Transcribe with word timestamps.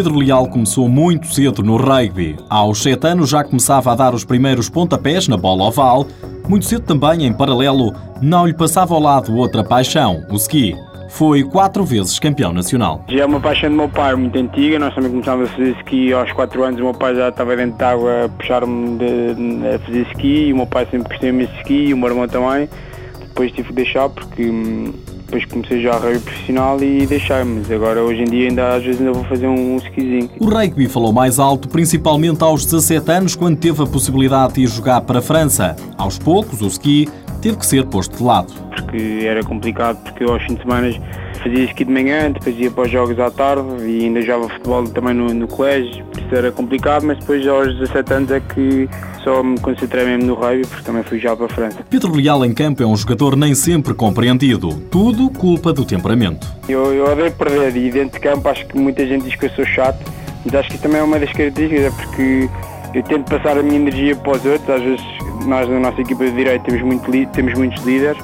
Pedro 0.00 0.14
Leal 0.14 0.48
começou 0.48 0.88
muito 0.88 1.26
cedo 1.26 1.62
no 1.62 1.76
rugby. 1.76 2.38
Aos 2.48 2.82
7 2.82 3.06
anos 3.06 3.28
já 3.28 3.44
começava 3.44 3.92
a 3.92 3.94
dar 3.94 4.14
os 4.14 4.24
primeiros 4.24 4.70
pontapés 4.70 5.28
na 5.28 5.36
bola 5.36 5.64
oval. 5.64 6.06
Muito 6.50 6.66
cedo 6.66 6.82
também, 6.82 7.26
em 7.26 7.32
paralelo, 7.32 7.94
não 8.20 8.44
lhe 8.44 8.52
passava 8.52 8.92
ao 8.92 9.00
lado 9.00 9.36
outra 9.36 9.62
paixão, 9.62 10.26
o 10.28 10.34
ski. 10.34 10.74
Foi 11.08 11.44
quatro 11.44 11.84
vezes 11.84 12.18
campeão 12.18 12.52
nacional. 12.52 13.04
Já 13.08 13.22
é 13.22 13.24
uma 13.24 13.38
paixão 13.38 13.70
do 13.70 13.76
meu 13.76 13.88
pai 13.88 14.16
muito 14.16 14.36
antiga, 14.36 14.76
nós 14.76 14.92
também 14.92 15.12
começámos 15.12 15.48
a 15.48 15.52
fazer 15.52 15.76
ski 15.78 16.12
aos 16.12 16.32
4 16.32 16.64
anos, 16.64 16.80
o 16.80 16.82
meu 16.82 16.92
pai 16.92 17.14
já 17.14 17.28
estava 17.28 17.54
dentro 17.54 17.78
de 17.78 17.84
água 17.84 18.24
a 18.24 18.28
puxar-me 18.30 18.98
a 19.72 19.78
fazer 19.78 20.00
ski, 20.10 20.46
e 20.48 20.52
o 20.52 20.56
meu 20.56 20.66
pai 20.66 20.88
sempre 20.90 21.10
gostei 21.10 21.30
muito 21.30 21.52
de 21.52 21.58
ski, 21.58 21.84
e 21.84 21.94
o 21.94 21.96
meu 21.96 22.08
irmão 22.08 22.26
também. 22.26 22.68
Depois 23.20 23.52
tive 23.52 23.68
que 23.68 23.74
deixar 23.74 24.08
porque 24.08 24.50
hum, 24.50 24.92
depois 25.30 25.44
comecei 25.44 25.80
já 25.80 25.92
a 25.92 25.98
rugby 25.98 26.18
profissional 26.18 26.82
e 26.82 27.06
deixei, 27.06 27.44
mas 27.44 27.70
agora 27.70 28.02
hoje 28.02 28.22
em 28.22 28.24
dia 28.24 28.48
ainda 28.48 28.74
às 28.74 28.82
vezes 28.82 29.00
ainda 29.00 29.12
vou 29.12 29.24
fazer 29.24 29.46
um, 29.46 29.74
um 29.74 29.76
skizinho. 29.76 30.28
O 30.40 30.46
rugby 30.46 30.88
falou 30.88 31.12
mais 31.12 31.38
alto, 31.38 31.68
principalmente 31.68 32.42
aos 32.42 32.64
17 32.64 33.10
anos, 33.12 33.36
quando 33.36 33.56
teve 33.56 33.80
a 33.80 33.86
possibilidade 33.86 34.54
de 34.54 34.62
ir 34.62 34.66
jogar 34.66 35.00
para 35.02 35.20
a 35.20 35.22
França. 35.22 35.76
Aos 35.96 36.18
poucos, 36.18 36.60
o 36.60 36.66
ski 36.66 37.08
teve 37.40 37.58
que 37.58 37.64
ser 37.64 37.86
posto 37.86 38.16
de 38.16 38.24
lado. 38.24 38.52
Porque 38.74 39.24
era 39.24 39.44
complicado, 39.44 40.02
porque 40.02 40.24
eu 40.24 40.32
aos 40.32 40.42
fins 40.42 40.56
de 40.56 40.62
semana 40.62 40.88
fazia 41.42 41.64
ski 41.64 41.84
de 41.84 41.92
manhã, 41.92 42.30
depois 42.30 42.58
ia 42.58 42.70
para 42.70 42.84
os 42.84 42.90
jogos 42.90 43.18
à 43.18 43.30
tarde 43.30 43.62
e 43.84 44.04
ainda 44.04 44.20
jogava 44.22 44.48
futebol 44.48 44.84
também 44.84 45.14
no, 45.14 45.32
no 45.32 45.48
colégio, 45.48 46.04
por 46.04 46.22
isso 46.22 46.34
era 46.34 46.52
complicado, 46.52 47.06
mas 47.06 47.18
depois 47.18 47.46
aos 47.46 47.78
17 47.78 48.12
anos 48.12 48.30
é 48.30 48.40
que 48.40 48.88
só 49.24 49.42
me 49.42 49.58
concentrei 49.60 50.04
mesmo 50.04 50.26
no 50.26 50.34
rugby, 50.34 50.66
porque 50.66 50.84
também 50.84 51.02
fui 51.02 51.18
já 51.18 51.34
para 51.36 51.46
a 51.46 51.48
França. 51.48 51.78
Pedro 51.88 52.14
Leal 52.14 52.44
em 52.44 52.54
campo 52.54 52.82
é 52.82 52.86
um 52.86 52.96
jogador 52.96 53.36
nem 53.36 53.54
sempre 53.54 53.94
compreendido, 53.94 54.74
tudo 54.90 55.30
culpa 55.30 55.72
do 55.72 55.84
temperamento. 55.84 56.46
Eu, 56.68 56.92
eu 56.94 57.04
odeio 57.10 57.32
perder 57.32 57.76
e 57.76 57.90
dentro 57.90 58.18
de 58.18 58.20
campo 58.20 58.48
acho 58.48 58.66
que 58.66 58.78
muita 58.78 59.06
gente 59.06 59.24
diz 59.24 59.34
que 59.34 59.46
eu 59.46 59.50
sou 59.50 59.64
chato, 59.64 59.98
mas 60.44 60.54
acho 60.54 60.68
que 60.68 60.74
isso 60.74 60.82
também 60.82 61.00
é 61.00 61.04
uma 61.04 61.18
das 61.18 61.32
características, 61.32 61.84
é 61.84 61.90
porque 61.90 62.48
eu 62.94 63.02
tento 63.04 63.28
passar 63.30 63.58
a 63.58 63.62
minha 63.62 63.76
energia 63.76 64.16
para 64.16 64.32
os 64.32 64.44
outros, 64.44 64.70
às 64.70 64.82
vezes 64.82 65.04
nós 65.46 65.68
na 65.68 65.80
nossa 65.80 66.00
equipa 66.00 66.24
de 66.24 66.32
direito 66.32 66.64
temos, 66.64 66.82
muito, 66.82 67.32
temos 67.32 67.54
muitos 67.54 67.84
líderes 67.84 68.22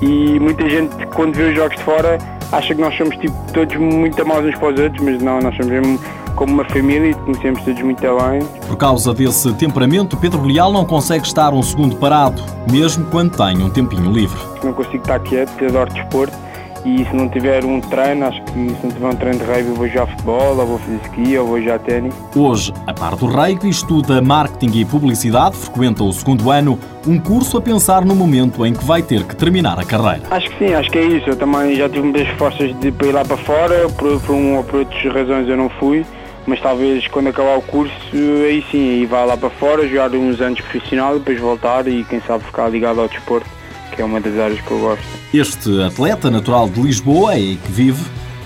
e 0.00 0.38
muita 0.40 0.68
gente 0.68 1.06
quando 1.14 1.34
vê 1.34 1.44
os 1.44 1.54
jogos 1.54 1.76
de 1.76 1.82
fora 1.82 2.18
acha 2.52 2.74
que 2.74 2.80
nós 2.80 2.96
somos 2.96 3.16
tipo, 3.16 3.34
todos 3.52 3.74
muito 3.76 4.20
amados 4.20 4.50
uns 4.50 4.58
para 4.58 4.74
os 4.74 4.80
outros, 4.80 5.02
mas 5.02 5.22
não, 5.22 5.40
nós 5.40 5.56
somos 5.56 5.72
mesmo 5.72 5.98
como 6.36 6.52
uma 6.52 6.64
família 6.64 7.10
e 7.10 7.14
conhecemos 7.14 7.62
todos 7.64 7.82
muito 7.82 8.00
bem. 8.00 8.40
Por 8.66 8.76
causa 8.76 9.12
desse 9.12 9.52
temperamento, 9.54 10.16
Pedro 10.16 10.44
Leal 10.44 10.72
não 10.72 10.84
consegue 10.84 11.26
estar 11.26 11.52
um 11.52 11.62
segundo 11.62 11.96
parado, 11.96 12.42
mesmo 12.70 13.04
quando 13.06 13.36
tem 13.36 13.62
um 13.62 13.70
tempinho 13.70 14.10
livre. 14.10 14.38
Não 14.62 14.72
consigo 14.72 14.98
estar 14.98 15.18
quieto, 15.20 15.64
adoro 15.64 15.92
desporto 15.92 16.51
e 16.84 17.04
se 17.04 17.14
não 17.14 17.28
tiver 17.28 17.64
um 17.64 17.80
treino, 17.80 18.26
acho 18.26 18.42
que 18.42 18.52
se 18.52 18.86
não 18.86 18.90
tiver 18.90 19.06
um 19.06 19.16
treino 19.16 19.38
de 19.38 19.44
rugby 19.44 19.70
vou 19.70 19.88
jogar 19.88 20.06
futebol, 20.06 20.58
ou 20.58 20.66
vou 20.66 20.78
fazer 20.78 21.00
ski, 21.04 21.38
ou 21.38 21.46
vou 21.46 21.60
jogar 21.60 21.78
ténis. 21.80 22.14
Hoje, 22.34 22.72
a 22.86 22.92
par 22.92 23.16
do 23.16 23.26
rugby, 23.26 23.68
estuda 23.68 24.20
marketing 24.20 24.78
e 24.78 24.84
publicidade, 24.84 25.56
frequenta 25.56 26.02
o 26.02 26.12
segundo 26.12 26.50
ano, 26.50 26.78
um 27.06 27.18
curso 27.18 27.56
a 27.56 27.60
pensar 27.60 28.04
no 28.04 28.14
momento 28.14 28.66
em 28.66 28.72
que 28.72 28.84
vai 28.84 29.02
ter 29.02 29.24
que 29.24 29.36
terminar 29.36 29.78
a 29.78 29.84
carreira. 29.84 30.22
Acho 30.30 30.50
que 30.50 30.66
sim, 30.66 30.74
acho 30.74 30.90
que 30.90 30.98
é 30.98 31.04
isso. 31.04 31.30
Eu 31.30 31.36
também 31.36 31.74
já 31.76 31.88
tive 31.88 32.02
muitas 32.02 32.28
forças 32.36 32.74
de 32.78 32.88
ir 32.88 33.12
lá 33.12 33.24
para 33.24 33.36
fora, 33.36 33.88
por, 33.90 34.20
por 34.20 34.34
uma 34.34 34.58
ou 34.58 34.64
por 34.64 34.80
outras 34.80 35.12
razões 35.12 35.48
eu 35.48 35.56
não 35.56 35.68
fui 35.68 36.04
mas 36.46 36.60
talvez 36.60 37.06
quando 37.08 37.28
acabar 37.28 37.56
o 37.56 37.62
curso, 37.62 37.94
aí 38.12 38.64
sim, 38.70 38.90
aí 38.90 39.06
vá 39.06 39.24
lá 39.24 39.36
para 39.36 39.50
fora, 39.50 39.86
jogar 39.86 40.10
uns 40.10 40.40
anos 40.40 40.60
profissional, 40.60 41.18
depois 41.18 41.38
voltar 41.38 41.86
e 41.86 42.04
quem 42.04 42.20
sabe 42.20 42.44
ficar 42.44 42.68
ligado 42.68 43.00
ao 43.00 43.08
desporto, 43.08 43.48
que 43.94 44.02
é 44.02 44.04
uma 44.04 44.20
das 44.20 44.38
áreas 44.38 44.60
que 44.60 44.70
eu 44.70 44.78
gosto. 44.78 45.04
Este 45.32 45.82
atleta 45.82 46.30
natural 46.30 46.68
de 46.68 46.80
Lisboa 46.80 47.38
e 47.38 47.56
que 47.56 47.72
vive 47.72 48.04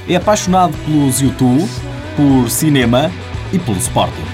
é 0.09 0.17
apaixonado 0.17 0.77
pelos 0.85 1.21
YouTube, 1.21 1.69
por 2.17 2.51
cinema 2.51 3.11
e 3.53 3.59
pelo 3.59 3.79
Sporting. 3.79 4.27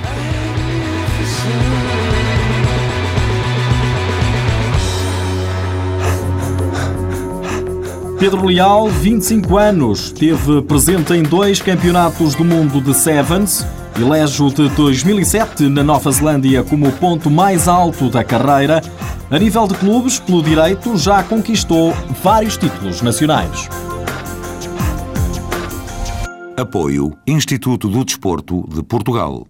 Pedro 8.18 8.46
Leal, 8.46 8.88
25 8.88 9.58
anos, 9.58 10.04
esteve 10.06 10.62
presente 10.62 11.12
em 11.12 11.24
dois 11.24 11.60
campeonatos 11.60 12.36
do 12.36 12.44
mundo 12.44 12.80
de 12.80 12.94
Sevens, 12.94 13.66
elege 14.00 14.42
o 14.42 14.48
de 14.48 14.68
2007 14.70 15.68
na 15.68 15.82
Nova 15.82 16.10
Zelândia 16.10 16.62
como 16.62 16.88
o 16.88 16.92
ponto 16.92 17.30
mais 17.30 17.68
alto 17.68 18.08
da 18.08 18.24
carreira. 18.24 18.82
A 19.30 19.38
nível 19.38 19.66
de 19.66 19.74
clubes, 19.74 20.18
pelo 20.18 20.42
direito, 20.42 20.96
já 20.96 21.22
conquistou 21.22 21.94
vários 22.22 22.56
títulos 22.56 23.02
nacionais. 23.02 23.68
Apoio 26.56 27.12
Instituto 27.26 27.88
do 27.88 28.04
Desporto 28.04 28.66
de 28.68 28.82
Portugal. 28.82 29.46